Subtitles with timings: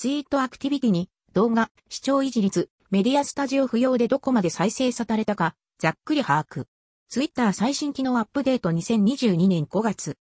[0.00, 6.64] ツイートアクティビティに動画、視聴維持率、メディアスタジオ不要でどこまで再生されたか、ざっくり把握。
[7.10, 10.16] ツイッター最新機能アップデート2022年5月。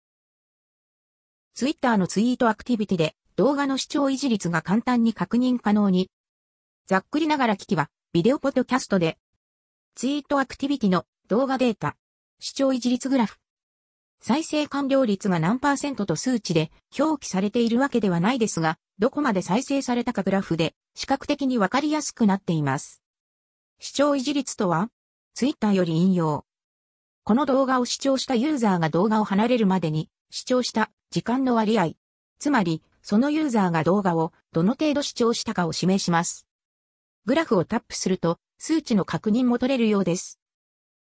[1.54, 6.10] ツイッターのツイートアクティビティで動画の視聴維持率が簡単に確認可能に。
[6.88, 9.20] ざっくりながら機器はビデオポッドキャストで
[9.94, 11.96] ツイートアクティビティの動画データ、
[12.40, 13.38] 視聴維持率グラフ。
[14.22, 23.04] 再生完了率が何パーセントと数値で表記されているわけではないですが、どこまで再生されたかグラフで視覚的にわかりやすくなっています。
[23.80, 24.90] 視聴維持率とは、
[25.36, 26.46] ツイッターより引用。
[27.24, 31.92] この動画を視聴したユーザーが動画を離れるまでに視聴した時間の割合。
[32.40, 36.48] つまり、そのユーザーが動画をどの程度視聴したかを示します。
[37.26, 40.40] グラフをタップすると数値の確認も取れるようです。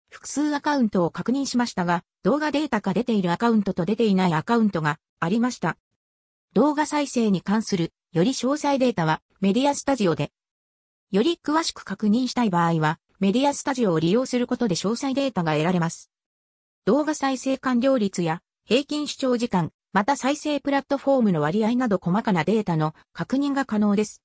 [0.09, 5.77] 複数アカウントを確認しましたが、動画データが出ているアカウントと出ていないアカウントがありました。
[6.55, 10.31] 動画再生に関するより詳細データはメディアスタジオで。
[11.11, 16.11] より詳しく確認したい場合はメディアスタジオを利用することで詳細データが得られます。
[16.85, 24.21] 動画再生完了率や平均視聴時間、また再生プラットフォームの割合など細かなデータの確認が可能です。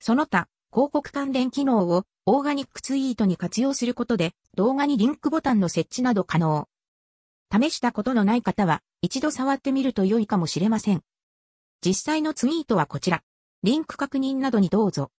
[0.00, 6.68] その他、広告関連機能をオーガニックツイートに活用することで動画にリンクボタンの設置など可能。
[7.52, 11.02] 試したことのない方は一度触ってみると良いかもしれません。
[11.84, 13.20] 実際のツイートはこちら。
[13.62, 15.10] リンク確認などにどうぞ。